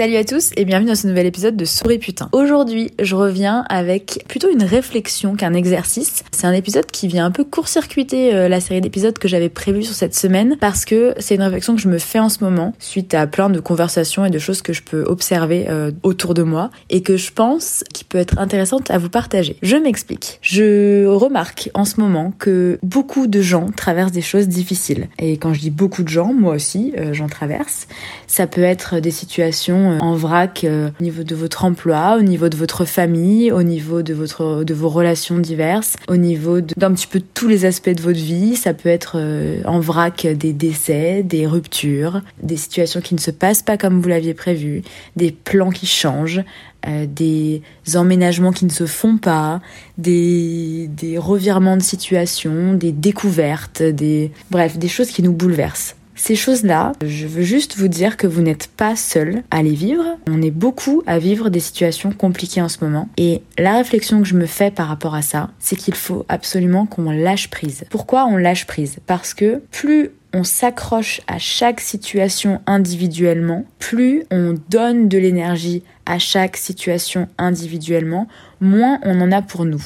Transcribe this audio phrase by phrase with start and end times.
[0.00, 2.30] Salut à tous et bienvenue dans ce nouvel épisode de Souris Putain.
[2.32, 6.24] Aujourd'hui, je reviens avec plutôt une réflexion qu'un exercice.
[6.30, 9.82] C'est un épisode qui vient un peu court-circuiter euh, la série d'épisodes que j'avais prévue
[9.82, 12.72] sur cette semaine parce que c'est une réflexion que je me fais en ce moment
[12.78, 16.44] suite à plein de conversations et de choses que je peux observer euh, autour de
[16.44, 19.56] moi et que je pense qui peut être intéressante à vous partager.
[19.60, 20.38] Je m'explique.
[20.40, 25.08] Je remarque en ce moment que beaucoup de gens traversent des choses difficiles.
[25.18, 27.86] Et quand je dis beaucoup de gens, moi aussi, euh, j'en traverse.
[28.26, 32.48] Ça peut être des situations en vrac euh, au niveau de votre emploi, au niveau
[32.48, 37.06] de votre famille, au niveau de votre de vos relations diverses, au niveau d'un petit
[37.06, 38.56] peu tous les aspects de votre vie.
[38.56, 43.30] Ça peut être euh, en vrac des décès, des ruptures, des situations qui ne se
[43.30, 44.82] passent pas comme vous l'aviez prévu,
[45.16, 46.42] des plans qui changent,
[46.86, 47.62] des
[47.94, 49.60] emménagements qui ne se font pas,
[49.98, 55.96] des, des revirements de situation, des découvertes, des bref, des choses qui nous bouleversent.
[56.22, 60.04] Ces choses-là, je veux juste vous dire que vous n'êtes pas seul à les vivre.
[60.28, 63.08] On est beaucoup à vivre des situations compliquées en ce moment.
[63.16, 66.84] Et la réflexion que je me fais par rapport à ça, c'est qu'il faut absolument
[66.84, 67.84] qu'on lâche prise.
[67.88, 68.98] Pourquoi on lâche prise?
[69.06, 76.18] Parce que plus on s'accroche à chaque situation individuellement, plus on donne de l'énergie à
[76.18, 78.28] chaque situation individuellement,
[78.60, 79.82] moins on en a pour nous.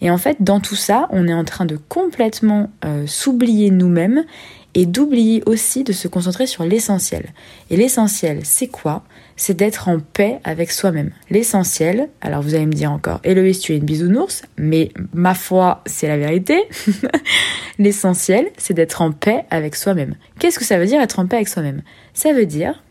[0.00, 4.24] Et en fait, dans tout ça, on est en train de complètement euh, s'oublier nous-mêmes
[4.74, 7.26] et d'oublier aussi de se concentrer sur l'essentiel.
[7.70, 9.02] Et l'essentiel, c'est quoi?
[9.36, 11.10] C'est d'être en paix avec soi-même.
[11.30, 15.82] L'essentiel, alors vous allez me dire encore, Héloïse, tu es une bisounours, mais ma foi,
[15.86, 16.62] c'est la vérité.
[17.78, 20.14] l'essentiel, c'est d'être en paix avec soi-même.
[20.38, 21.82] Qu'est-ce que ça veut dire être en paix avec soi-même?
[22.14, 22.82] Ça veut dire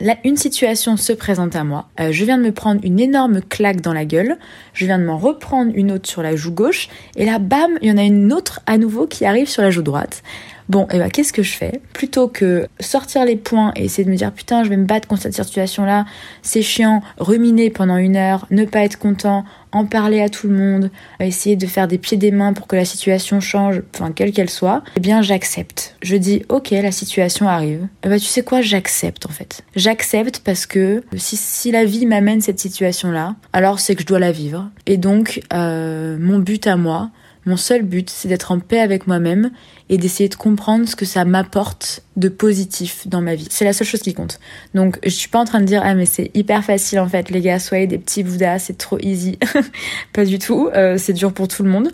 [0.00, 1.88] Là, une situation se présente à moi.
[1.98, 4.38] Euh, je viens de me prendre une énorme claque dans la gueule.
[4.72, 6.88] Je viens de m'en reprendre une autre sur la joue gauche.
[7.16, 9.72] Et là, bam, il y en a une autre à nouveau qui arrive sur la
[9.72, 10.22] joue droite.
[10.68, 11.80] Bon, et eh ben, qu'est-ce que je fais?
[11.94, 15.08] Plutôt que sortir les points et essayer de me dire putain, je vais me battre
[15.08, 16.04] contre cette situation-là,
[16.42, 20.54] c'est chiant, ruminer pendant une heure, ne pas être content, en parler à tout le
[20.54, 20.90] monde,
[21.20, 24.50] essayer de faire des pieds des mains pour que la situation change, enfin quelle qu'elle
[24.50, 25.96] soit, eh bien j'accepte.
[26.02, 27.86] Je dis ok, la situation arrive.
[28.04, 29.62] Eh ben tu sais quoi, j'accepte en fait.
[29.74, 34.18] J'accepte parce que si, si la vie m'amène cette situation-là, alors c'est que je dois
[34.18, 34.68] la vivre.
[34.86, 37.10] Et donc euh, mon but à moi,
[37.48, 39.50] mon seul but, c'est d'être en paix avec moi-même
[39.88, 43.46] et d'essayer de comprendre ce que ça m'apporte de positif dans ma vie.
[43.48, 44.40] C'est la seule chose qui compte.
[44.74, 47.30] Donc, je suis pas en train de dire, ah, mais c'est hyper facile en fait,
[47.30, 49.38] les gars, soyez des petits bouddhas, c'est trop easy.
[50.12, 50.68] pas du tout.
[50.74, 51.92] Euh, c'est dur pour tout le monde.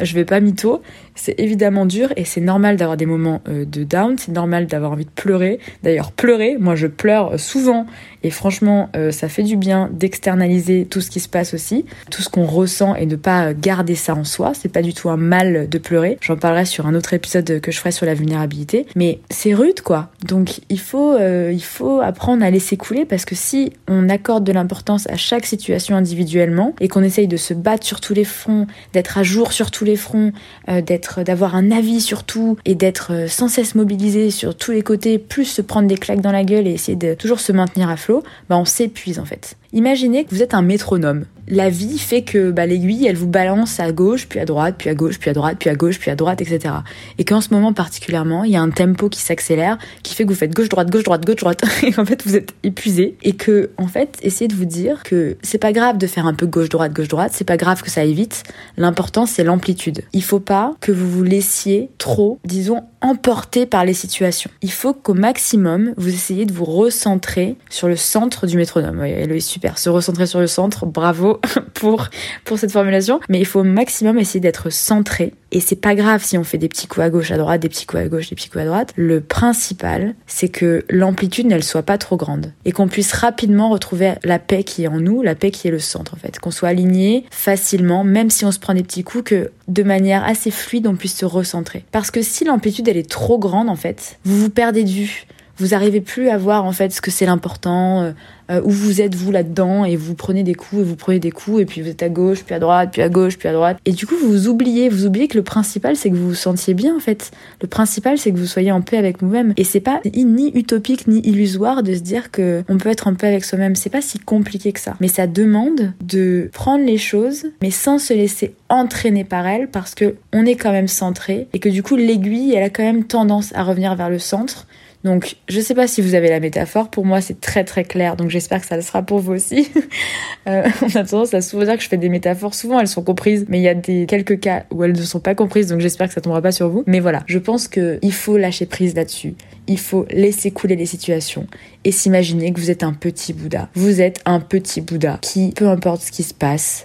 [0.00, 0.82] Je vais pas mytho.
[1.14, 4.16] C'est évidemment dur et c'est normal d'avoir des moments euh, de down.
[4.18, 5.58] C'est normal d'avoir envie de pleurer.
[5.82, 7.86] D'ailleurs, pleurer, moi je pleure souvent
[8.22, 12.22] et franchement, euh, ça fait du bien d'externaliser tout ce qui se passe aussi, tout
[12.22, 14.52] ce qu'on ressent et de pas garder ça en soi.
[14.54, 16.16] C'est pas du tout un mal de pleurer.
[16.20, 18.86] J'en parlerai sur un autre épisode que je ferai sur la vulnérabilité.
[18.96, 20.10] Mais c'est rude quoi.
[20.26, 24.44] Donc il faut, euh, il faut apprendre à laisser couler parce que si on accorde
[24.44, 28.24] de l'importance à chaque situation individuellement et qu'on essaye de se battre sur tous les
[28.24, 30.32] fronts, d'être à jour sur tous les fronts,
[30.68, 34.72] euh, d'être, d'avoir un avis sur tout et d'être euh, sans cesse mobilisé sur tous
[34.72, 37.52] les côtés, plus se prendre des claques dans la gueule et essayer de toujours se
[37.52, 39.56] maintenir à flot, bah on s'épuise en fait.
[39.74, 41.24] Imaginez que vous êtes un métronome.
[41.48, 44.90] La vie fait que bah, l'aiguille, elle vous balance à gauche, puis à droite, puis
[44.90, 46.74] à gauche, puis à droite, puis à gauche, puis à droite, etc.
[47.18, 50.28] Et qu'en ce moment particulièrement, il y a un tempo qui s'accélère, qui fait que
[50.28, 53.16] vous faites gauche, droite, gauche, droite, gauche, droite, et en fait vous êtes épuisé.
[53.22, 56.34] Et que, en fait, essayez de vous dire que c'est pas grave de faire un
[56.34, 58.44] peu gauche, droite, gauche, droite, c'est pas grave que ça aille vite.
[58.76, 60.02] L'important, c'est l'amplitude.
[60.12, 64.50] Il faut pas que vous vous laissiez trop, disons, emporter par les situations.
[64.62, 69.00] Il faut qu'au maximum, vous essayez de vous recentrer sur le centre du métronome.
[69.00, 69.78] Oui, est super.
[69.78, 70.86] Se recentrer sur le centre.
[70.86, 71.40] Bravo
[71.74, 72.08] pour,
[72.44, 73.20] pour cette formulation.
[73.28, 75.34] Mais il faut au maximum essayer d'être centré.
[75.52, 77.68] Et c'est pas grave si on fait des petits coups à gauche, à droite, des
[77.68, 78.94] petits coups à gauche, des petits coups à droite.
[78.96, 82.52] Le principal, c'est que l'amplitude n'elle soit pas trop grande.
[82.64, 85.70] Et qu'on puisse rapidement retrouver la paix qui est en nous, la paix qui est
[85.70, 86.38] le centre en fait.
[86.38, 90.24] Qu'on soit aligné facilement, même si on se prend des petits coups, que de manière
[90.24, 91.84] assez fluide on puisse se recentrer.
[91.92, 95.26] Parce que si l'amplitude elle est trop grande en fait, vous vous perdez de vue
[95.58, 98.12] Vous arrivez plus à voir en fait ce que c'est l'important, euh,
[98.50, 101.30] euh, où vous êtes vous là-dedans et vous prenez des coups et vous prenez des
[101.30, 103.52] coups et puis vous êtes à gauche, puis à droite, puis à gauche, puis à
[103.52, 103.78] droite.
[103.84, 106.74] Et du coup, vous oubliez, vous oubliez que le principal c'est que vous vous sentiez
[106.74, 107.30] bien en fait.
[107.60, 109.54] Le principal c'est que vous soyez en paix avec vous-même.
[109.56, 113.14] Et c'est pas ni utopique ni illusoire de se dire que on peut être en
[113.14, 113.76] paix avec soi-même.
[113.76, 114.96] C'est pas si compliqué que ça.
[115.00, 119.94] Mais ça demande de prendre les choses, mais sans se laisser entraîner par elles parce
[119.94, 123.04] que on est quand même centré et que du coup l'aiguille elle a quand même
[123.04, 124.66] tendance à revenir vers le centre
[125.04, 126.88] donc, je sais pas si vous avez la métaphore.
[126.88, 128.14] Pour moi, c'est très très clair.
[128.14, 129.68] Donc, j'espère que ça le sera pour vous aussi.
[130.46, 132.54] euh, on a tendance à souvent dire que je fais des métaphores.
[132.54, 135.18] Souvent, elles sont comprises, mais il y a des quelques cas où elles ne sont
[135.18, 135.68] pas comprises.
[135.68, 136.84] Donc, j'espère que ça tombera pas sur vous.
[136.86, 139.34] Mais voilà, je pense que il faut lâcher prise là-dessus.
[139.66, 141.46] Il faut laisser couler les situations
[141.84, 143.68] et s'imaginer que vous êtes un petit Bouddha.
[143.74, 146.84] Vous êtes un petit Bouddha qui, peu importe ce qui se passe,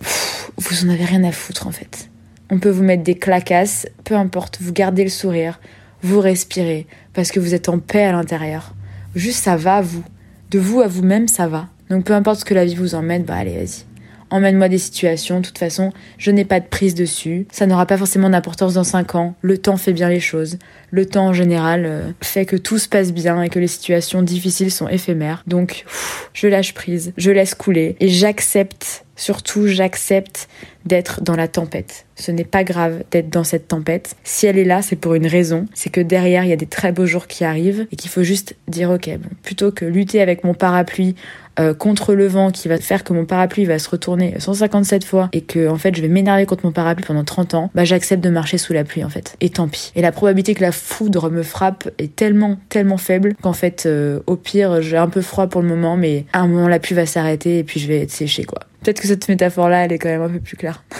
[0.57, 2.09] vous en avez rien à foutre en fait.
[2.49, 5.59] On peut vous mettre des clacasses, peu importe, vous gardez le sourire,
[6.07, 8.73] vous respirez parce que vous êtes en paix à l'intérieur.
[9.15, 10.03] Juste ça va à vous.
[10.51, 11.67] De vous à vous-même, ça va.
[11.89, 13.83] Donc peu importe ce que la vie vous emmène, bah allez, vas-y.
[14.29, 17.47] Emmène-moi des situations, de toute façon, je n'ai pas de prise dessus.
[17.51, 19.35] Ça n'aura pas forcément d'importance dans 5 ans.
[19.41, 20.57] Le temps fait bien les choses.
[20.91, 24.21] Le temps en général euh, fait que tout se passe bien et que les situations
[24.21, 25.43] difficiles sont éphémères.
[25.47, 25.85] Donc,
[26.33, 30.47] je lâche prise, je laisse couler et j'accepte Surtout, j'accepte
[30.85, 32.05] d'être dans la tempête.
[32.15, 34.15] Ce n'est pas grave d'être dans cette tempête.
[34.23, 35.65] Si elle est là, c'est pour une raison.
[35.73, 38.23] C'est que derrière, il y a des très beaux jours qui arrivent et qu'il faut
[38.23, 41.15] juste dire, ok, bon, plutôt que lutter avec mon parapluie
[41.59, 45.29] euh, contre le vent qui va faire que mon parapluie va se retourner 157 fois
[45.33, 48.23] et que en fait je vais m'énerver contre mon parapluie pendant 30 ans, bah j'accepte
[48.23, 49.35] de marcher sous la pluie en fait.
[49.41, 49.91] Et tant pis.
[49.95, 54.19] Et la probabilité que la foudre me frappe est tellement tellement faible qu'en fait euh,
[54.27, 56.93] au pire j'ai un peu froid pour le moment mais à un moment la pluie
[56.93, 58.59] va s'arrêter et puis je vais être séché quoi.
[58.87, 60.85] Peut-être que cette métaphore là elle est quand même un peu plus claire.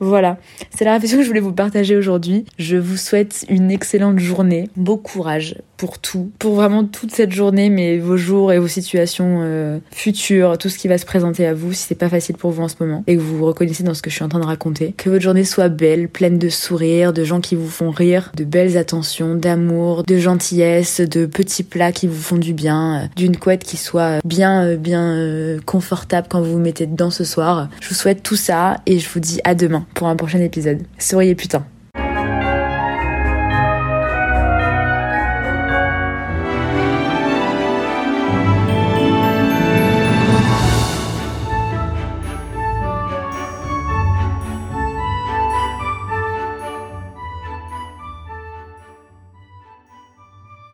[0.00, 0.38] Voilà,
[0.70, 2.44] c'est la réflexion que je voulais vous partager aujourd'hui.
[2.56, 7.70] Je vous souhaite une excellente journée, beau courage pour tout, pour vraiment toute cette journée,
[7.70, 11.54] mais vos jours et vos situations euh, futures, tout ce qui va se présenter à
[11.54, 13.84] vous si c'est pas facile pour vous en ce moment et que vous vous reconnaissez
[13.84, 14.92] dans ce que je suis en train de raconter.
[14.96, 18.44] Que votre journée soit belle, pleine de sourires, de gens qui vous font rire, de
[18.44, 23.36] belles attentions, d'amour, de gentillesse, de petits plats qui vous font du bien, euh, d'une
[23.36, 27.68] couette qui soit bien, euh, bien confortable quand vous vous mettez dedans ce soir.
[27.80, 30.80] Je vous souhaite tout ça et je vous dis à demain pour un prochain épisode.
[30.98, 31.64] Souriez putain.